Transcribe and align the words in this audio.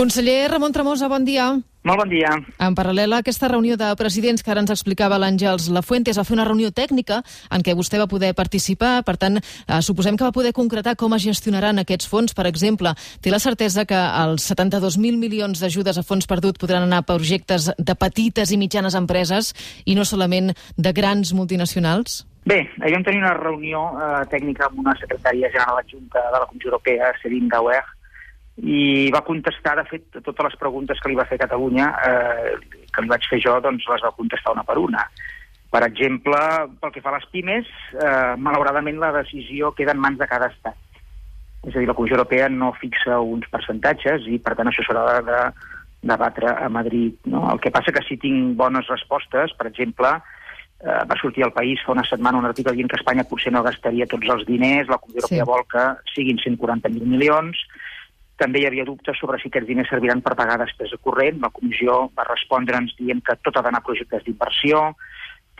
Conseller 0.00 0.48
Ramon 0.48 0.72
Tremosa, 0.72 1.10
bon 1.12 1.26
dia. 1.28 1.50
Molt 1.84 2.00
bon 2.00 2.08
dia. 2.08 2.30
En 2.64 2.72
paral·lel 2.72 3.12
a 3.12 3.18
aquesta 3.20 3.50
reunió 3.52 3.74
de 3.76 3.90
presidents 4.00 4.40
que 4.40 4.48
ara 4.48 4.62
ens 4.64 4.70
explicava 4.72 5.18
l'Àngels 5.20 5.66
Lafuentes, 5.76 6.16
va 6.16 6.24
fer 6.24 6.38
una 6.38 6.46
reunió 6.48 6.70
tècnica 6.72 7.18
en 7.52 7.60
què 7.60 7.74
vostè 7.76 8.00
va 8.00 8.06
poder 8.08 8.30
participar. 8.38 9.02
Per 9.04 9.18
tant, 9.20 9.36
eh, 9.36 9.82
suposem 9.84 10.16
que 10.16 10.24
va 10.24 10.32
poder 10.32 10.54
concretar 10.56 10.96
com 10.96 11.12
es 11.12 11.26
gestionaran 11.26 11.84
aquests 11.84 12.08
fons. 12.08 12.32
Per 12.32 12.46
exemple, 12.48 12.94
té 13.20 13.28
la 13.28 13.42
certesa 13.44 13.84
que 13.84 14.00
els 14.22 14.48
72.000 14.48 15.20
milions 15.20 15.60
d'ajudes 15.60 15.98
a 15.98 16.02
fons 16.02 16.24
perdut 16.24 16.56
podran 16.56 16.88
anar 16.88 17.04
a 17.04 17.08
projectes 17.12 17.68
de 17.76 17.94
petites 17.94 18.52
i 18.52 18.56
mitjanes 18.56 18.96
empreses 18.96 19.52
i 19.84 19.94
no 19.94 20.08
solament 20.08 20.54
de 20.78 20.92
grans 20.96 21.34
multinacionals? 21.34 22.24
Bé, 22.48 22.70
ahir 22.80 22.96
vam 22.96 23.04
tenir 23.04 23.20
una 23.20 23.36
reunió 23.36 23.90
eh, 24.00 24.24
tècnica 24.32 24.64
amb 24.64 24.80
una 24.80 24.96
secretària 24.96 25.52
general 25.52 25.84
adjunta 25.84 26.24
de 26.24 26.38
la 26.38 26.46
Comissió 26.46 26.72
Europea, 26.72 27.12
Céline 27.20 27.52
Gauer, 27.52 27.84
i 28.58 29.10
va 29.14 29.24
contestar, 29.24 29.76
de 29.78 29.86
fet, 29.88 30.06
totes 30.24 30.50
les 30.50 30.56
preguntes 30.60 30.98
que 31.00 31.08
li 31.08 31.16
va 31.18 31.28
fer 31.28 31.38
Catalunya, 31.40 31.90
eh, 32.06 32.54
que 32.92 33.02
li 33.04 33.08
vaig 33.08 33.24
fer 33.30 33.40
jo, 33.40 33.56
doncs 33.62 33.86
les 33.88 34.04
va 34.04 34.14
contestar 34.16 34.52
una 34.52 34.64
per 34.66 34.76
una. 34.78 35.06
Per 35.70 35.82
exemple, 35.86 36.36
pel 36.82 36.92
que 36.92 37.00
fa 37.00 37.12
a 37.12 37.18
les 37.18 37.26
pimes, 37.30 37.68
eh, 37.94 38.34
malauradament 38.36 38.98
la 38.98 39.12
decisió 39.20 39.70
queda 39.72 39.94
en 39.94 40.02
mans 40.02 40.18
de 40.18 40.26
cada 40.26 40.50
estat. 40.50 40.76
És 41.62 41.76
a 41.76 41.78
dir, 41.78 41.86
la 41.86 41.94
Comissió 41.94 42.16
Europea 42.16 42.48
no 42.48 42.72
fixa 42.80 43.20
uns 43.20 43.46
percentatges 43.52 44.26
i, 44.26 44.40
per 44.42 44.56
tant, 44.58 44.68
això 44.68 44.82
s'haurà 44.82 45.20
de, 45.20 45.30
de 45.30 45.40
debatre 46.12 46.50
a 46.50 46.68
Madrid. 46.68 47.16
No? 47.24 47.46
El 47.52 47.60
que 47.60 47.70
passa 47.70 47.92
que 47.92 48.02
si 48.08 48.16
tinc 48.20 48.56
bones 48.56 48.88
respostes, 48.88 49.52
per 49.58 49.68
exemple, 49.68 50.14
eh, 50.80 51.02
va 51.06 51.18
sortir 51.20 51.44
al 51.44 51.52
País 51.52 51.82
fa 51.84 51.92
una 51.92 52.06
setmana 52.08 52.40
un 52.40 52.48
article 52.48 52.74
dient 52.76 52.88
que 52.90 52.98
Espanya 53.00 53.26
potser 53.28 53.52
no 53.52 53.62
gastaria 53.62 54.08
tots 54.08 54.28
els 54.34 54.46
diners, 54.48 54.88
la 54.88 54.98
Comissió 54.98 55.22
Europea 55.22 55.44
sí. 55.44 55.50
vol 55.52 55.66
que 55.70 55.86
siguin 56.14 56.40
140.000 56.40 57.12
milions, 57.14 57.60
també 58.40 58.62
hi 58.62 58.66
havia 58.68 58.86
dubtes 58.88 59.18
sobre 59.20 59.38
si 59.40 59.50
aquests 59.50 59.68
diners 59.68 59.90
serviran 59.92 60.22
per 60.24 60.36
pagar 60.38 60.56
despesa 60.62 60.98
corrent. 61.04 61.42
La 61.44 61.52
comissió 61.52 62.06
va 62.16 62.26
respondre'ns 62.28 62.96
dient 62.98 63.20
que 63.26 63.36
tot 63.44 63.58
ha 63.58 63.64
d'anar 63.66 63.82
a 63.82 63.86
projectes 63.86 64.24
d'inversió. 64.24 64.82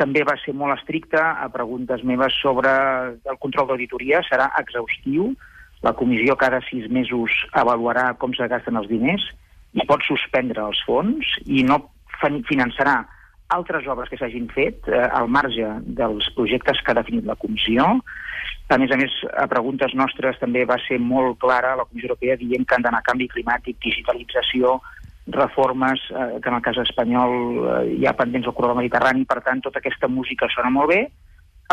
També 0.01 0.25
va 0.25 0.39
ser 0.41 0.55
molt 0.57 0.79
estricta 0.79 1.35
a 1.45 1.51
preguntes 1.53 2.03
meves 2.09 2.37
sobre 2.41 2.73
el 3.13 3.39
control 3.45 3.69
d'auditoria. 3.69 4.25
Serà 4.31 4.49
exhaustiu. 4.63 5.35
La 5.85 5.93
comissió 5.97 6.37
cada 6.41 6.61
sis 6.69 6.89
mesos 6.93 7.37
avaluarà 7.53 8.11
com 8.21 8.33
se 8.37 8.49
gasten 8.49 8.81
els 8.81 8.89
diners 8.89 9.25
i 9.77 9.87
pot 9.89 10.03
suspendre 10.05 10.65
els 10.67 10.81
fons 10.89 11.37
i 11.47 11.63
no 11.65 11.79
finançarà 12.49 12.99
altres 13.51 13.87
obres 13.91 14.11
que 14.11 14.19
s'hagin 14.21 14.49
fet 14.55 14.89
eh, 14.89 15.07
al 15.17 15.29
marge 15.29 15.69
dels 16.01 16.29
projectes 16.37 16.81
que 16.85 16.93
ha 16.93 16.99
definit 17.01 17.27
la 17.27 17.39
comissió. 17.41 17.87
A 18.71 18.79
més 18.79 18.93
a 18.95 18.97
més, 18.97 19.11
a 19.35 19.49
preguntes 19.51 19.91
nostres 19.99 20.37
també 20.39 20.63
va 20.63 20.77
ser 20.85 21.01
molt 21.03 21.41
clara 21.43 21.73
la 21.75 21.85
Comissió 21.89 22.13
Europea 22.13 22.37
dient 22.39 22.63
que 22.63 22.77
han 22.77 22.85
d'anar 22.85 23.01
canvi 23.03 23.27
climàtic, 23.33 23.81
digitalització, 23.83 24.77
reformes, 25.27 26.05
eh, 26.11 26.39
que 26.43 26.49
en 26.49 26.55
el 26.55 26.63
cas 26.63 26.79
espanyol 26.85 27.35
eh, 27.35 27.81
hi 27.99 28.07
ha 28.07 28.15
pendents 28.19 28.47
al 28.47 28.55
corredor 28.55 28.79
mediterrani, 28.79 29.27
per 29.27 29.41
tant, 29.43 29.63
tota 29.65 29.83
aquesta 29.83 30.07
música 30.07 30.47
sona 30.55 30.71
molt 30.71 30.95
bé. 30.95 31.01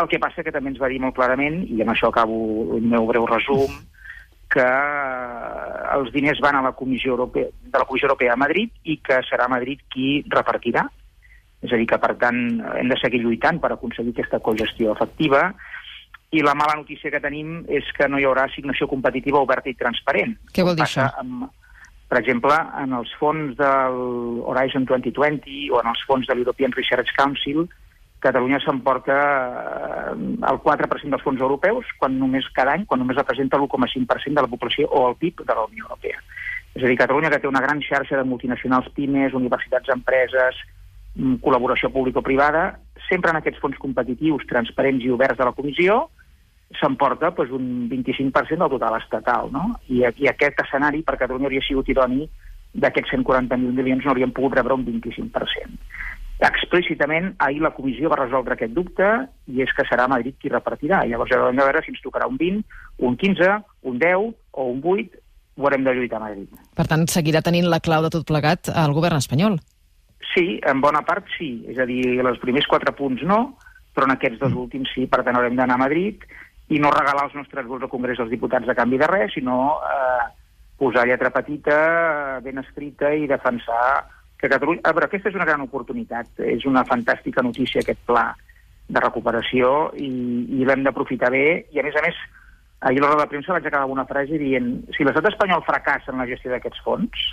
El 0.02 0.10
que 0.10 0.18
passa 0.22 0.42
que 0.42 0.54
també 0.54 0.72
ens 0.72 0.82
va 0.82 0.90
dir 0.90 0.98
molt 1.02 1.14
clarament, 1.14 1.62
i 1.70 1.78
amb 1.82 1.94
això 1.94 2.10
acabo 2.10 2.74
el 2.80 2.90
meu 2.90 3.06
breu 3.06 3.30
resum, 3.30 3.78
que 4.50 4.66
eh, 4.66 5.80
els 5.94 6.10
diners 6.14 6.42
van 6.42 6.58
a 6.58 6.66
la 6.66 6.74
Comissió 6.74 7.14
Europea, 7.14 7.54
de 7.62 7.78
la 7.78 7.86
Comissió 7.86 8.10
Europea 8.10 8.34
a 8.34 8.42
Madrid 8.42 8.74
i 8.82 8.98
que 8.98 9.22
serà 9.30 9.46
Madrid 9.46 9.86
qui 9.94 10.24
repartirà. 10.26 10.88
És 11.62 11.70
a 11.70 11.78
dir, 11.78 11.88
que 11.90 11.98
per 11.98 12.14
tant 12.18 12.38
hem 12.78 12.90
de 12.90 12.98
seguir 12.98 13.22
lluitant 13.22 13.62
per 13.62 13.72
aconseguir 13.74 14.14
aquesta 14.14 14.38
cogestió 14.42 14.92
efectiva 14.94 15.48
i 16.30 16.42
la 16.44 16.54
mala 16.54 16.76
notícia 16.76 17.10
que 17.10 17.20
tenim 17.24 17.62
és 17.72 17.86
que 17.96 18.08
no 18.08 18.18
hi 18.20 18.26
haurà 18.28 18.44
assignació 18.48 18.88
competitiva 18.90 19.40
oberta 19.40 19.70
i 19.70 19.76
transparent. 19.78 20.36
Què 20.52 20.64
vol 20.66 20.76
dir 20.76 20.84
això? 20.84 21.08
Amb, 21.22 21.46
per 22.08 22.20
exemple, 22.20 22.56
en 22.82 22.94
els 22.98 23.12
fons 23.20 23.56
del 23.56 23.98
Horizon 24.48 24.84
2020 24.88 25.68
o 25.72 25.80
en 25.80 25.90
els 25.92 26.04
fons 26.08 26.28
de 26.28 26.36
l'European 26.36 26.76
Research 26.76 27.14
Council, 27.16 27.68
Catalunya 28.18 28.58
s'emporta 28.58 29.16
eh, 29.16 30.14
el 30.50 30.56
4% 30.64 31.12
dels 31.14 31.22
fons 31.22 31.40
europeus 31.40 31.86
quan 32.00 32.16
només 32.18 32.48
cada 32.56 32.74
any, 32.74 32.82
quan 32.84 32.98
només 32.98 33.16
representa 33.16 33.60
l'1,5% 33.60 34.34
de 34.34 34.42
la 34.42 34.50
població 34.50 34.88
o 34.90 35.04
el 35.12 35.14
PIB 35.20 35.44
de 35.46 35.54
la 35.54 35.68
Unió 35.68 35.86
Europea. 35.86 36.18
És 36.74 36.82
a 36.82 36.88
dir, 36.90 36.98
Catalunya 36.98 37.30
que 37.30 37.38
té 37.44 37.48
una 37.48 37.62
gran 37.62 37.78
xarxa 37.84 38.18
de 38.18 38.26
multinacionals 38.26 38.90
pimes, 38.96 39.38
universitats, 39.38 39.94
empreses, 39.94 40.58
Mm, 41.18 41.40
col·laboració 41.42 41.90
público-privada, 41.90 42.78
sempre 43.08 43.32
en 43.32 43.40
aquests 43.40 43.58
fons 43.58 43.78
competitius, 43.82 44.44
transparents 44.46 45.02
i 45.02 45.10
oberts 45.10 45.40
de 45.40 45.48
la 45.48 45.54
comissió, 45.56 45.96
s'emporta 46.76 47.30
doncs, 47.30 47.54
un 47.56 47.88
25% 47.88 48.58
del 48.58 48.74
total 48.76 48.98
estatal. 49.00 49.48
No? 49.52 49.78
I, 49.88 50.04
I 50.04 50.28
aquest 50.28 50.60
escenari 50.66 51.02
per 51.02 51.16
Catalunya 51.20 51.48
hauria 51.48 51.64
sigut 51.64 51.88
idoni 51.88 52.28
d'aquests 52.74 53.14
140.000 53.16 53.72
milions 53.72 54.04
no 54.04 54.12
haurien 54.12 54.34
pogut 54.36 54.58
rebre 54.58 54.76
un 54.76 54.84
25%. 54.86 55.78
Explícitament, 56.38 57.32
ahir 57.42 57.62
la 57.64 57.72
comissió 57.74 58.10
va 58.12 58.20
resoldre 58.20 58.54
aquest 58.54 58.74
dubte 58.76 59.06
i 59.50 59.64
és 59.64 59.72
que 59.74 59.86
serà 59.88 60.06
Madrid 60.10 60.36
qui 60.38 60.52
repartirà. 60.52 61.00
Llavors 61.08 61.32
haurem 61.34 61.56
de 61.58 61.64
veure 61.66 61.82
si 61.82 61.90
ens 61.90 62.04
tocarà 62.04 62.28
un 62.30 62.36
20, 62.38 62.60
un 63.08 63.16
15, 63.18 63.48
un 63.90 63.98
10 63.98 64.28
o 64.52 64.68
un 64.70 64.84
8, 64.84 65.18
ho 65.58 65.66
haurem 65.66 65.82
de 65.82 65.94
lluitar 65.96 66.20
a 66.20 66.26
Madrid. 66.28 66.52
Per 66.78 66.86
tant, 66.86 67.08
seguirà 67.10 67.42
tenint 67.42 67.66
la 67.66 67.80
clau 67.82 68.04
de 68.06 68.12
tot 68.14 68.28
plegat 68.28 68.70
al 68.70 68.94
govern 68.94 69.18
espanyol. 69.18 69.58
Sí, 70.30 70.60
en 70.62 70.78
bona 70.84 71.02
part 71.08 71.26
sí. 71.34 71.64
És 71.72 71.80
a 71.82 71.88
dir, 71.88 72.20
els 72.22 72.38
primers 72.38 72.68
quatre 72.70 72.94
punts 72.94 73.24
no, 73.26 73.40
però 73.96 74.06
en 74.06 74.14
aquests 74.14 74.38
dos 74.38 74.52
mm. 74.52 74.62
últims 74.62 74.94
sí. 74.94 75.08
Per 75.10 75.24
tant, 75.26 75.34
haurem 75.34 75.58
d'anar 75.58 75.74
a 75.74 75.82
Madrid 75.88 76.22
i 76.68 76.78
no 76.82 76.92
regalar 76.92 77.28
els 77.28 77.36
nostres 77.38 77.66
vots 77.66 77.86
al 77.86 77.92
Congrés 77.92 78.18
dels 78.20 78.30
Diputats 78.32 78.68
a 78.68 78.76
canvi 78.76 78.98
de 79.00 79.08
res, 79.08 79.32
sinó 79.34 79.78
eh, 79.88 80.26
posar 80.78 81.06
lletra 81.08 81.32
petita, 81.34 81.78
ben 82.44 82.60
escrita 82.60 83.12
i 83.14 83.26
defensar 83.30 84.04
que 84.38 84.50
Catalunya... 84.50 84.84
A 84.86 84.92
veure, 84.94 85.08
aquesta 85.08 85.32
és 85.32 85.38
una 85.38 85.46
gran 85.48 85.64
oportunitat. 85.64 86.30
És 86.46 86.66
una 86.68 86.84
fantàstica 86.86 87.42
notícia, 87.42 87.82
aquest 87.82 88.04
pla 88.06 88.28
de 88.88 89.00
recuperació, 89.02 89.90
i, 89.98 90.10
i 90.60 90.68
l'hem 90.68 90.84
d'aprofitar 90.86 91.32
bé. 91.34 91.46
I, 91.74 91.80
a 91.80 91.86
més 91.88 91.98
a 91.98 92.04
més, 92.04 92.20
ahir 92.80 93.02
a 93.02 93.04
l'hora 93.04 93.24
de 93.24 93.28
premsa 93.32 93.56
vaig 93.56 93.66
acabar 93.66 93.90
una 93.90 94.06
frase 94.06 94.38
dient 94.38 94.70
si 94.94 95.04
l'estat 95.04 95.26
espanyol 95.32 95.66
fracassa 95.66 96.14
en 96.14 96.22
la 96.22 96.28
gestió 96.30 96.54
d'aquests 96.54 96.84
fons, 96.86 97.26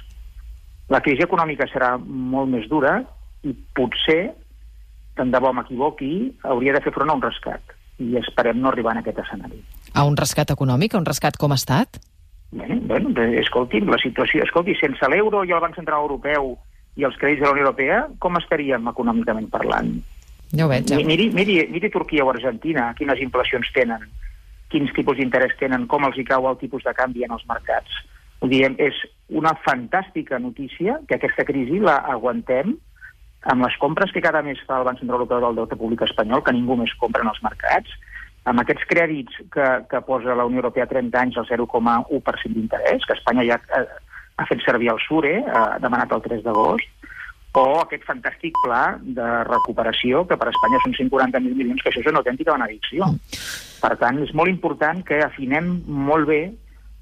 la 0.90 1.01
crisi 1.06 1.25
econòmica 1.25 1.68
serà 1.69 1.95
molt 2.00 2.50
més 2.50 2.66
dura 2.69 2.97
i 3.45 3.53
potser, 3.78 4.34
tant 5.18 5.31
de 5.34 5.41
bo 5.41 5.53
m'equivoqui, 5.53 6.13
hauria 6.50 6.74
de 6.75 6.81
fer 6.85 6.94
front 6.94 7.13
a 7.13 7.18
un 7.18 7.24
rescat. 7.25 7.75
I 8.01 8.17
esperem 8.19 8.59
no 8.61 8.72
arribar 8.72 8.95
en 8.95 9.01
aquest 9.01 9.22
escenari. 9.23 9.61
A 9.94 10.03
un 10.07 10.17
rescat 10.19 10.51
econòmic? 10.51 10.95
A 10.95 11.01
un 11.01 11.07
rescat 11.07 11.38
com 11.39 11.53
ha 11.53 11.59
estat? 11.59 12.00
Bé, 12.56 12.67
bueno, 12.88 13.11
escolti, 13.39 13.81
la 13.81 14.00
situació... 14.01 14.44
Escolti, 14.44 14.75
sense 14.79 15.07
l'euro 15.11 15.44
i 15.44 15.53
el 15.56 15.63
Banc 15.63 15.78
Central 15.79 16.03
Europeu 16.03 16.53
i 16.95 17.07
els 17.07 17.16
crèdits 17.19 17.41
de 17.44 17.47
la 17.47 17.53
Unió 17.56 17.66
Europea, 17.67 18.01
com 18.23 18.38
estaríem 18.39 18.91
econòmicament 18.91 19.47
parlant? 19.51 19.95
Ja 20.56 20.67
ho 20.67 20.72
veig, 20.72 20.88
ja. 20.91 21.00
Miri, 21.03 21.29
miri, 21.35 21.57
miri 21.72 21.91
Turquia 21.91 22.23
o 22.23 22.31
Argentina, 22.31 22.91
quines 23.00 23.19
inflacions 23.23 23.72
tenen, 23.75 24.03
quins 24.72 24.91
tipus 24.95 25.17
d'interès 25.19 25.56
tenen, 25.59 25.88
com 25.91 26.06
els 26.07 26.19
hi 26.19 26.27
cau 26.27 26.47
el 26.51 26.59
tipus 26.62 26.85
de 26.88 26.94
canvi 26.95 27.25
en 27.27 27.35
els 27.35 27.47
mercats 27.50 28.03
ho 28.45 28.50
diem, 28.51 28.75
és 28.77 28.95
una 29.29 29.56
fantàstica 29.66 30.39
notícia 30.39 31.00
que 31.07 31.17
aquesta 31.17 31.45
crisi 31.47 31.79
la 31.81 31.97
aguantem 32.13 32.75
amb 33.45 33.66
les 33.66 33.78
compres 33.81 34.11
que 34.11 34.23
cada 34.25 34.41
mes 34.45 34.61
fa 34.66 34.79
el 34.79 34.88
Banc 34.88 35.00
Central 35.01 35.22
Europeu 35.22 35.41
del 35.44 35.59
Deute 35.61 35.78
Públic 35.78 36.01
Espanyol, 36.07 36.44
que 36.44 36.53
ningú 36.56 36.78
més 36.79 36.94
compra 37.01 37.23
en 37.25 37.31
els 37.31 37.41
mercats, 37.45 37.94
amb 38.50 38.61
aquests 38.61 38.85
crèdits 38.89 39.38
que, 39.53 39.67
que 39.89 40.01
posa 40.06 40.38
la 40.38 40.45
Unió 40.50 40.61
Europea 40.63 40.85
a 40.85 40.91
30 40.91 41.22
anys 41.22 41.38
al 41.41 41.47
0,1% 41.50 42.57
d'interès, 42.57 43.06
que 43.06 43.17
Espanya 43.17 43.45
ja 43.47 43.59
ha, 43.73 43.83
ha 44.41 44.47
fet 44.50 44.66
servir 44.66 44.91
el 44.94 45.01
SURE, 45.06 45.38
ha 45.45 45.66
demanat 45.81 46.13
el 46.13 46.25
3 46.25 46.44
d'agost, 46.45 47.13
o 47.56 47.79
aquest 47.79 48.03
fantàstic 48.03 48.57
pla 48.66 48.97
de 49.00 49.28
recuperació, 49.47 50.25
que 50.27 50.38
per 50.38 50.50
Espanya 50.51 50.81
són 50.83 50.97
140.000 50.97 51.56
milions, 51.56 51.81
que 51.81 51.91
això 51.91 52.01
és 52.03 52.09
una 52.12 52.19
autèntica 52.19 52.57
benedicció. 52.57 53.07
Per 53.79 53.94
tant, 54.01 54.19
és 54.25 54.33
molt 54.35 54.51
important 54.51 55.01
que 55.07 55.22
afinem 55.23 55.77
molt 55.85 56.27
bé 56.27 56.41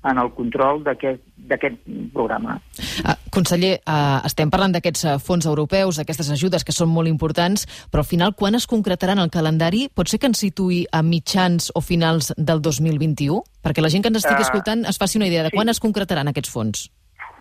en 0.04 0.20
el 0.20 0.32
control 0.36 0.84
d'aquest 0.84 1.78
programa. 2.14 2.58
Uh, 3.04 3.16
conseller, 3.34 3.78
uh, 3.88 4.20
estem 4.28 4.52
parlant 4.54 4.76
d'aquests 4.76 5.06
uh, 5.06 5.16
fons 5.24 5.48
europeus, 5.50 6.00
d'aquestes 6.00 6.32
ajudes 6.36 6.66
que 6.68 6.76
són 6.76 6.92
molt 6.92 7.12
importants, 7.12 7.66
però 7.92 8.04
al 8.04 8.10
final 8.10 8.36
quan 8.40 8.60
es 8.60 8.68
concretaran 8.68 9.22
el 9.24 9.32
calendari? 9.34 9.88
Pot 9.96 10.12
ser 10.12 10.20
que 10.20 10.30
ens 10.32 10.44
situï 10.44 10.84
a 10.92 11.04
mitjans 11.04 11.72
o 11.76 11.82
finals 11.82 12.34
del 12.38 12.62
2021? 12.62 13.40
Perquè 13.64 13.84
la 13.84 13.94
gent 13.94 14.04
que 14.04 14.12
ens 14.12 14.24
estigui 14.24 14.44
uh, 14.44 14.48
escoltant 14.50 14.84
es 14.90 15.00
faci 15.00 15.22
una 15.22 15.32
idea 15.32 15.48
de 15.48 15.54
sí. 15.54 15.58
quan 15.58 15.72
es 15.72 15.82
concretaran 15.84 16.32
aquests 16.32 16.52
fons. 16.52 16.90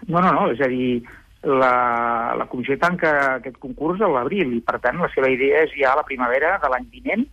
No, 0.08 0.20
no, 0.20 0.30
no, 0.30 0.48
és 0.50 0.62
a 0.62 0.70
dir, 0.70 1.02
la, 1.42 2.34
la 2.38 2.46
comissió 2.50 2.78
tanca 2.78 3.12
aquest 3.36 3.58
concurs 3.62 4.02
a 4.02 4.10
l'abril 4.10 4.54
i, 4.54 4.60
per 4.64 4.78
tant, 4.82 5.00
la 5.02 5.10
seva 5.14 5.30
idea 5.30 5.64
és 5.66 5.74
ja 5.78 5.92
a 5.92 5.98
la 5.98 6.06
primavera 6.06 6.56
de 6.62 6.70
l'any 6.70 6.86
vinent 6.90 7.26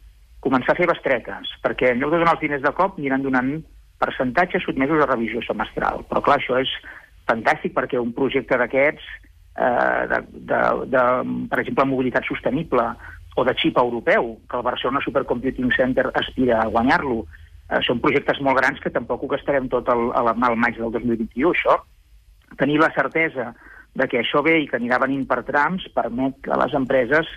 començar 0.44 0.74
a 0.74 0.80
fer 0.80 0.88
bestretes, 0.90 1.52
perquè 1.64 1.94
en 1.94 2.02
lloc 2.02 2.14
de 2.14 2.22
donar 2.22 2.38
els 2.38 2.44
diners 2.44 2.64
de 2.64 2.72
cop 2.76 2.98
aniran 2.98 3.26
donant 3.26 3.52
percentatges 4.00 4.64
sotmesos 4.66 5.04
a 5.04 5.10
revisió 5.10 5.44
semestral. 5.46 6.04
Però 6.10 6.24
clar, 6.26 6.40
això 6.40 6.60
és 6.62 6.72
fantàstic 7.30 7.76
perquè 7.76 8.00
un 8.02 8.14
projecte 8.16 8.58
d'aquests, 8.58 9.06
eh, 9.60 10.04
de, 10.12 10.22
de, 10.52 10.62
de, 10.94 11.04
per 11.52 11.62
exemple, 11.62 11.88
mobilitat 11.90 12.28
sostenible 12.28 12.88
o 13.38 13.46
de 13.46 13.56
xip 13.60 13.78
europeu, 13.78 14.34
que 14.50 14.58
el 14.58 14.66
Barcelona 14.66 15.04
Supercomputing 15.06 15.72
Center 15.76 16.10
aspira 16.14 16.64
a 16.64 16.70
guanyar-lo, 16.72 17.22
eh, 17.70 17.82
són 17.88 18.02
projectes 18.04 18.42
molt 18.46 18.60
grans 18.60 18.82
que 18.84 18.92
tampoc 18.96 19.24
ho 19.24 19.34
gastarem 19.36 19.70
tot 19.72 19.90
al, 19.94 20.10
al, 20.18 20.34
al 20.34 20.58
maig 20.60 20.80
del 20.80 20.92
2021. 20.96 21.54
Això 21.54 21.78
tenir 22.58 22.80
la 22.82 22.92
certesa 22.96 23.54
de 24.00 24.08
que 24.10 24.20
això 24.22 24.42
ve 24.46 24.58
i 24.64 24.68
que 24.70 24.78
anirà 24.80 25.00
venint 25.02 25.26
per 25.30 25.44
trams 25.48 25.86
permet 25.96 26.50
a 26.50 26.58
les 26.64 26.76
empreses 26.78 27.30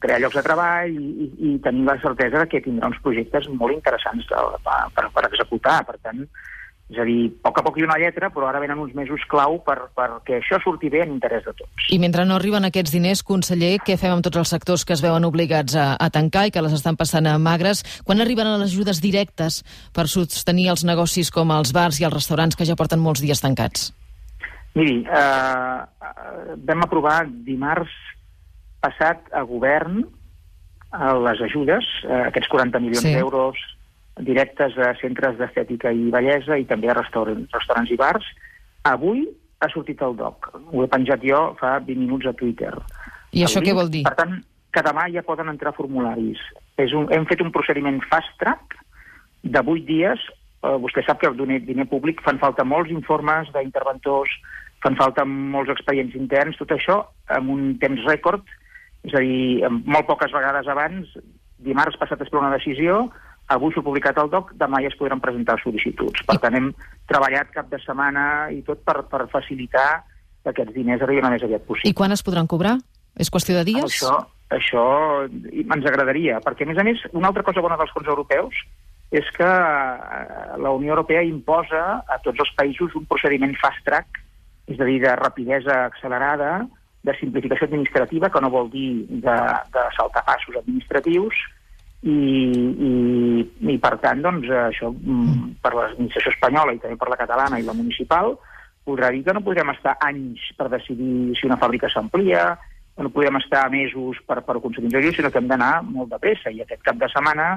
crear 0.00 0.20
llocs 0.22 0.38
de 0.38 0.44
treball 0.46 0.94
i, 0.94 1.08
i, 1.26 1.26
i 1.50 1.56
tenir 1.64 1.86
la 1.88 1.98
certesa 2.02 2.46
que 2.50 2.62
tindrà 2.64 2.90
uns 2.90 3.02
projectes 3.04 3.48
molt 3.52 3.76
interessants 3.76 4.26
de, 4.30 4.46
per, 4.64 5.10
per 5.14 5.26
executar. 5.28 5.82
Per 5.88 5.98
tant, 6.00 6.24
és 6.90 6.98
a 6.98 7.04
dir, 7.06 7.28
a 7.30 7.46
poc 7.46 7.60
a 7.60 7.62
poc 7.62 7.76
hi 7.78 7.84
ha 7.84 7.86
una 7.86 7.98
lletra, 8.02 8.32
però 8.34 8.48
ara 8.48 8.58
venen 8.62 8.80
uns 8.82 8.96
mesos 8.98 9.22
clau 9.30 9.60
per, 9.62 9.76
perquè 9.94 10.40
això 10.40 10.58
surti 10.64 10.90
bé 10.90 11.04
en 11.04 11.12
interès 11.14 11.44
de 11.46 11.54
tots. 11.54 11.86
I 11.94 12.00
mentre 12.02 12.24
no 12.26 12.34
arriben 12.34 12.66
aquests 12.66 12.90
diners, 12.96 13.22
conseller, 13.26 13.76
què 13.86 13.94
fem 14.00 14.16
amb 14.16 14.26
tots 14.26 14.40
els 14.42 14.50
sectors 14.56 14.84
que 14.84 14.96
es 14.96 15.04
veuen 15.04 15.28
obligats 15.28 15.76
a, 15.78 15.92
a 15.94 16.10
tancar 16.10 16.48
i 16.48 16.54
que 16.54 16.64
les 16.66 16.74
estan 16.74 16.98
passant 16.98 17.30
a 17.30 17.36
magres? 17.38 17.84
Quan 18.02 18.24
arriben 18.24 18.50
les 18.56 18.72
ajudes 18.72 18.98
directes 19.04 19.62
per 19.94 20.08
sostenir 20.10 20.70
els 20.74 20.82
negocis 20.88 21.30
com 21.30 21.54
els 21.54 21.70
bars 21.76 22.02
i 22.02 22.08
els 22.08 22.16
restaurants 22.16 22.58
que 22.58 22.66
ja 22.66 22.78
porten 22.78 22.98
molts 22.98 23.22
dies 23.22 23.44
tancats? 23.44 23.92
Miri, 24.74 25.00
eh, 25.06 25.78
vam 26.66 26.86
aprovar 26.86 27.22
dimarts 27.46 27.94
passat 28.84 29.28
a 29.36 29.42
govern 29.48 30.02
a 30.90 31.12
les 31.14 31.40
ajudes, 31.46 31.86
eh, 32.04 32.22
aquests 32.30 32.50
40 32.50 32.80
milions 32.82 33.04
sí. 33.06 33.14
d'euros 33.14 33.58
directes 34.20 34.76
a 34.78 34.92
centres 35.00 35.38
d'estètica 35.38 35.92
i 35.94 36.10
bellesa 36.12 36.58
i 36.58 36.66
també 36.68 36.90
a 36.90 36.96
restaurants, 36.98 37.48
restaurants 37.54 37.92
i 37.92 37.98
bars. 38.00 38.26
Avui 38.90 39.24
ha 39.60 39.68
sortit 39.72 40.00
el 40.02 40.16
DOC. 40.16 40.50
Ho 40.72 40.84
he 40.84 40.90
penjat 40.90 41.24
jo 41.24 41.40
fa 41.60 41.78
20 41.78 42.00
minuts 42.00 42.28
a 42.28 42.34
Twitter. 42.36 42.72
I 43.36 43.44
això 43.46 43.62
què 43.62 43.74
vol 43.76 43.92
dir? 43.92 44.02
Per 44.08 44.16
tant, 44.18 44.40
que 44.74 44.84
demà 44.86 45.06
ja 45.14 45.24
poden 45.26 45.50
entrar 45.52 45.74
formularis. 45.76 46.40
És 46.80 46.94
un, 46.96 47.08
hem 47.14 47.26
fet 47.30 47.42
un 47.44 47.52
procediment 47.54 48.00
fast 48.10 48.32
track 48.42 48.78
de 49.42 49.62
8 49.62 49.86
dies. 49.88 50.24
Eh, 50.60 50.76
vostè 50.82 51.04
sap 51.06 51.20
que 51.20 51.28
el 51.30 51.36
diner, 51.38 51.60
diner 51.66 51.86
públic 51.90 52.22
fan 52.24 52.40
falta 52.42 52.66
molts 52.66 52.92
informes 52.92 53.50
d'interventors, 53.54 54.32
fan 54.84 54.96
falta 54.96 55.24
molts 55.28 55.72
expedients 55.72 56.16
interns, 56.16 56.58
tot 56.60 56.72
això 56.76 57.02
amb 57.36 57.52
un 57.52 57.76
temps 57.80 58.04
rècord, 58.08 58.44
és 59.08 59.16
a 59.16 59.22
dir, 59.24 59.68
molt 59.68 60.08
poques 60.08 60.32
vegades 60.32 60.68
abans, 60.68 61.12
dimarts 61.60 61.98
passat 62.00 62.20
es 62.24 62.32
una 62.32 62.52
decisió, 62.52 63.06
Avui 63.50 63.72
s'ha 63.74 63.82
publicat 63.82 64.18
el 64.22 64.28
DOC, 64.30 64.52
demà 64.60 64.78
ja 64.84 64.90
es 64.92 64.96
podran 64.98 65.18
presentar 65.22 65.56
sol·licituds. 65.58 66.22
Per 66.28 66.36
tant, 66.38 66.54
hem 66.54 66.68
treballat 67.10 67.48
cap 67.50 67.66
de 67.72 67.80
setmana 67.82 68.24
i 68.54 68.60
tot 68.66 68.84
per, 68.86 69.00
per 69.10 69.24
facilitar 69.32 70.04
que 70.44 70.52
aquests 70.52 70.76
diners 70.76 71.02
arribin 71.02 71.26
el 71.26 71.34
més 71.34 71.46
aviat 71.46 71.64
possible. 71.66 71.90
I 71.90 71.96
quan 71.98 72.14
es 72.14 72.22
podran 72.22 72.46
cobrar? 72.50 72.76
És 73.18 73.32
qüestió 73.34 73.56
de 73.58 73.64
dies? 73.66 73.88
Això, 73.88 74.20
això 74.54 74.84
ens 75.26 75.90
agradaria, 75.90 76.38
perquè, 76.44 76.62
a 76.62 76.70
més 76.70 76.78
a 76.78 76.86
més, 76.86 77.02
una 77.10 77.32
altra 77.32 77.42
cosa 77.48 77.64
bona 77.64 77.78
dels 77.80 77.90
fons 77.96 78.06
europeus 78.06 78.62
és 79.10 79.26
que 79.34 79.50
eh, 79.50 80.58
la 80.62 80.70
Unió 80.70 80.94
Europea 80.94 81.26
imposa 81.26 81.82
a 82.06 82.20
tots 82.22 82.46
els 82.46 82.54
països 82.54 82.94
un 82.94 83.10
procediment 83.10 83.56
fast-track, 83.58 84.22
és 84.70 84.78
a 84.78 84.86
dir, 84.86 85.00
de 85.02 85.16
rapidesa 85.18 85.88
accelerada, 85.88 86.60
de 87.06 87.14
simplificació 87.16 87.66
administrativa, 87.68 88.28
que 88.28 88.42
no 88.44 88.52
vol 88.52 88.68
dir 88.72 89.06
de, 89.08 89.38
de 89.74 89.86
saltar 89.96 90.24
passos 90.26 90.60
administratius, 90.60 91.38
i, 92.00 92.12
i, 92.16 92.92
i 93.74 93.76
per 93.80 93.96
tant, 94.00 94.22
doncs, 94.24 94.48
això 94.70 94.88
mm, 94.92 95.60
per 95.60 95.74
l'administració 95.76 96.32
espanyola 96.32 96.72
i 96.72 96.80
també 96.80 96.96
per 97.00 97.10
la 97.12 97.18
catalana 97.20 97.60
i 97.60 97.66
la 97.66 97.76
municipal 97.76 98.32
podrà 98.88 99.10
dir 99.12 99.20
que 99.26 99.34
no 99.36 99.44
podrem 99.44 99.68
estar 99.74 99.98
anys 100.06 100.46
per 100.56 100.70
decidir 100.72 101.36
si 101.36 101.48
una 101.48 101.58
fàbrica 101.60 101.90
s'amplia, 101.92 102.54
no 103.00 103.12
podrem 103.12 103.36
estar 103.40 103.66
mesos 103.72 104.18
per, 104.26 104.40
per 104.46 104.56
aconseguir 104.56 104.88
un 104.96 105.12
sinó 105.16 105.30
que 105.30 105.40
hem 105.40 105.50
d'anar 105.50 105.82
molt 105.84 106.10
de 106.12 106.18
pressa. 106.20 106.52
I 106.52 106.64
aquest 106.64 106.82
cap 106.84 106.98
de 107.00 107.08
setmana 107.12 107.52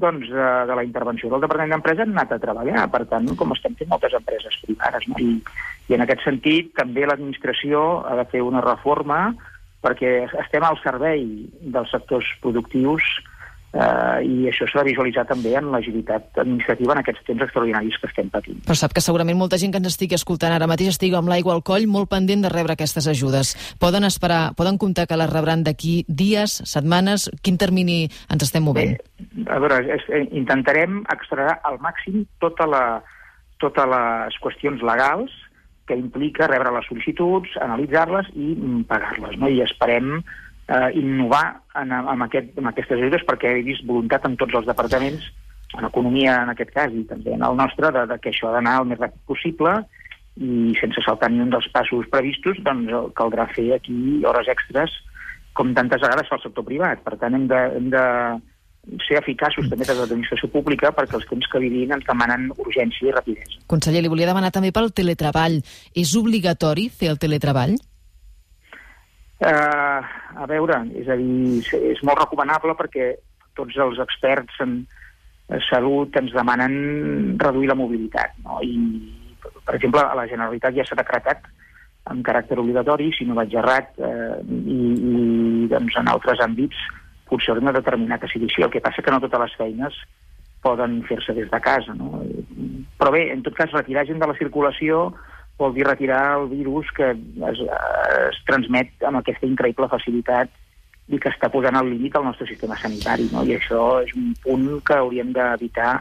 doncs, 0.00 0.30
de, 0.30 0.48
de 0.70 0.78
la 0.78 0.84
intervenció 0.86 1.30
del 1.30 1.42
Departament 1.44 1.74
d'Empresa 1.74 2.06
hem 2.06 2.14
anat 2.14 2.34
a 2.34 2.40
treballar, 2.42 2.86
per 2.92 3.02
tant, 3.10 3.26
com 3.36 3.54
estem 3.54 3.74
fent 3.78 3.90
moltes 3.90 4.14
empreses 4.16 4.56
privades. 4.64 5.06
No? 5.10 5.18
I, 5.18 5.36
I 5.90 5.96
en 5.96 6.04
aquest 6.04 6.22
sentit, 6.22 6.70
també 6.78 7.02
l'administració 7.06 7.80
ha 8.06 8.14
de 8.20 8.28
fer 8.30 8.44
una 8.46 8.62
reforma 8.62 9.32
perquè 9.82 10.28
estem 10.44 10.62
al 10.62 10.78
servei 10.84 11.24
dels 11.74 11.90
sectors 11.90 12.28
productius 12.44 13.02
eh, 13.72 14.20
i 14.26 14.46
això 14.50 14.68
s'ha 14.68 14.84
de 14.84 14.90
visualitzar 14.90 15.24
també 15.26 15.56
en 15.58 15.70
l'agilitat 15.72 16.38
administrativa 16.42 16.94
en 16.94 17.02
aquests 17.02 17.24
temps 17.26 17.42
extraordinaris 17.46 17.98
que 17.98 18.10
estem 18.10 18.30
patint. 18.30 18.60
Però 18.68 18.76
sap 18.78 18.94
que 18.94 19.02
segurament 19.02 19.38
molta 19.40 19.58
gent 19.58 19.74
que 19.74 19.80
ens 19.82 19.90
estigui 19.90 20.18
escoltant 20.18 20.54
ara 20.54 20.68
mateix 20.70 20.92
estigui 20.92 21.18
amb 21.18 21.32
l'aigua 21.32 21.56
al 21.56 21.64
coll 21.66 21.88
molt 21.90 22.12
pendent 22.12 22.46
de 22.46 22.52
rebre 22.52 22.76
aquestes 22.76 23.08
ajudes. 23.10 23.56
Poden 23.82 24.06
esperar, 24.06 24.52
poden 24.58 24.78
comptar 24.78 25.08
que 25.10 25.18
les 25.18 25.32
rebran 25.32 25.64
d'aquí 25.66 26.04
dies, 26.06 26.60
setmanes? 26.70 27.30
Quin 27.42 27.58
termini 27.58 28.02
ens 28.30 28.46
estem 28.46 28.62
movent? 28.68 28.98
Bé, 29.00 29.46
a 29.48 29.58
veure, 29.58 29.82
és, 29.96 30.08
eh, 30.12 30.26
intentarem 30.30 31.02
extraure 31.10 31.58
al 31.64 31.80
màxim 31.82 32.26
tota 32.38 32.68
la, 32.68 32.84
totes 33.58 33.88
les 33.90 34.42
qüestions 34.44 34.82
legals 34.84 35.32
que 35.90 35.98
implica 35.98 36.46
rebre 36.46 36.70
les 36.76 36.86
sol·licituds, 36.86 37.56
analitzar-les 37.58 38.30
i 38.36 38.54
mm, 38.54 38.86
pagar-les. 38.90 39.36
No? 39.42 39.50
I 39.50 39.64
esperem 39.66 40.20
eh, 40.20 40.90
innovar 41.00 41.44
en, 41.82 41.92
en, 41.98 42.26
aquest, 42.28 42.54
en 42.60 42.70
aquestes 42.70 43.00
ajudes 43.00 43.26
perquè 43.26 43.56
he 43.56 43.64
vist 43.66 43.86
voluntat 43.88 44.28
en 44.28 44.38
tots 44.40 44.54
els 44.60 44.70
departaments, 44.70 45.26
en 45.78 45.86
economia 45.86 46.40
en 46.44 46.50
aquest 46.54 46.72
cas 46.74 46.94
i 46.94 47.04
també 47.10 47.34
en 47.34 47.44
el 47.46 47.58
nostre, 47.58 47.90
de, 47.94 48.06
de 48.10 48.18
que 48.22 48.32
això 48.32 48.48
ha 48.48 48.56
d'anar 48.56 48.80
el 48.80 48.88
més 48.90 49.02
ràpid 49.02 49.20
possible 49.30 49.76
i 50.40 50.72
sense 50.78 51.02
saltar 51.04 51.28
ni 51.30 51.42
un 51.42 51.50
dels 51.52 51.66
passos 51.74 52.06
previstos, 52.10 52.58
doncs 52.66 53.12
caldrà 53.18 53.46
fer 53.52 53.68
aquí 53.76 54.22
hores 54.26 54.48
extres 54.50 54.94
com 55.58 55.74
tantes 55.74 56.00
vegades 56.02 56.30
fa 56.30 56.38
el 56.38 56.44
sector 56.46 56.64
privat. 56.66 57.02
Per 57.04 57.18
tant, 57.20 57.34
hem 57.36 57.46
de, 57.50 57.60
hem 57.76 57.90
de 57.92 58.04
ser 59.06 59.18
eficaços 59.20 59.68
també 59.68 59.84
des 59.84 59.92
de 59.92 59.98
l'administració 60.00 60.48
pública 60.52 60.90
perquè 60.96 61.18
els 61.18 61.26
temps 61.28 61.48
que 61.52 61.60
vivim 61.62 61.92
ens 61.92 62.06
demanen 62.06 62.48
urgència 62.56 63.08
i 63.08 63.14
rapidesa. 63.14 63.60
Conseller, 63.70 64.02
li 64.02 64.12
volia 64.12 64.28
demanar 64.30 64.50
també 64.54 64.72
pel 64.72 64.90
teletreball. 64.96 65.60
És 65.94 66.14
obligatori 66.16 66.88
fer 66.88 67.12
el 67.12 67.20
teletreball? 67.20 67.76
Eh, 69.40 70.00
a 70.36 70.46
veure, 70.48 70.82
és 71.00 71.08
a 71.08 71.16
dir, 71.16 71.60
és 71.92 72.02
molt 72.04 72.20
recomanable 72.20 72.76
perquè 72.76 73.12
tots 73.56 73.76
els 73.76 74.00
experts 74.02 74.60
en 74.64 74.82
salut 75.68 76.14
ens 76.20 76.32
demanen 76.32 77.36
reduir 77.40 77.70
la 77.70 77.78
mobilitat. 77.78 78.36
No? 78.44 78.60
I, 78.62 78.76
per 79.66 79.76
exemple, 79.76 80.02
a 80.04 80.16
la 80.16 80.28
Generalitat 80.30 80.76
ja 80.76 80.86
s'ha 80.86 80.98
decretat 81.00 81.48
amb 82.10 82.24
caràcter 82.26 82.58
obligatori, 82.58 83.10
si 83.12 83.26
no 83.28 83.36
vaig 83.38 83.52
errat, 83.54 83.92
eh, 84.00 84.40
i, 84.48 84.78
i 84.96 85.68
doncs, 85.70 85.98
en 86.00 86.08
altres 86.10 86.40
àmbits 86.44 86.78
potser 87.30 87.54
haurem 87.54 87.70
de 87.70 87.78
determinar 87.78 88.20
que 88.20 88.28
sigui 88.32 88.50
així. 88.50 88.64
El 88.66 88.72
que 88.74 88.82
passa 88.84 89.02
que 89.02 89.14
no 89.14 89.22
totes 89.22 89.46
les 89.46 89.56
feines 89.58 89.98
poden 90.60 91.00
fer-se 91.08 91.34
des 91.36 91.50
de 91.50 91.60
casa. 91.64 91.94
No? 91.96 92.20
Però 93.00 93.12
bé, 93.14 93.30
en 93.32 93.44
tot 93.46 93.56
cas, 93.56 93.72
retirar 93.72 94.06
gent 94.08 94.20
de 94.20 94.28
la 94.28 94.36
circulació 94.38 95.08
vol 95.60 95.74
dir 95.76 95.84
retirar 95.84 96.38
el 96.38 96.48
virus 96.48 96.88
que 96.96 97.10
es, 97.12 97.60
es 97.60 98.40
transmet 98.48 99.04
amb 99.04 99.20
aquesta 99.20 99.48
increïble 99.48 99.90
facilitat 99.92 100.52
i 101.10 101.18
que 101.20 101.30
està 101.32 101.50
posant 101.52 101.76
al 101.76 101.90
límit 101.90 102.16
el 102.16 102.24
nostre 102.24 102.46
sistema 102.48 102.78
sanitari, 102.80 103.28
no? 103.32 103.42
I 103.44 103.56
això 103.58 104.00
és 104.04 104.14
un 104.16 104.32
punt 104.44 104.68
que 104.86 104.96
hauríem 104.96 105.34
d'evitar 105.36 105.98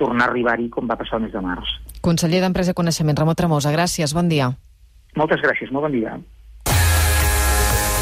tornar 0.00 0.28
a 0.28 0.30
arribar-hi 0.30 0.68
com 0.72 0.88
va 0.88 0.98
passar 1.00 1.18
el 1.18 1.26
mes 1.26 1.34
de 1.34 1.42
març. 1.44 1.72
Conseller 2.04 2.42
d'Empresa 2.44 2.72
i 2.72 2.76
Coneixement, 2.76 3.18
Ramon 3.18 3.36
Tremosa, 3.36 3.72
gràcies, 3.74 4.14
bon 4.16 4.30
dia. 4.30 4.50
Moltes 5.18 5.42
gràcies, 5.42 5.72
molt 5.74 5.88
bon 5.88 5.96
dia. 5.96 6.14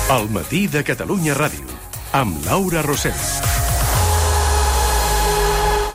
El 0.09 0.29
matí 0.33 0.67
de 0.73 0.85
Catalunya 0.89 1.35
Ràdio, 1.37 1.67
amb 2.13 2.45
Laura 2.45 2.83
Rosell. 2.83 3.48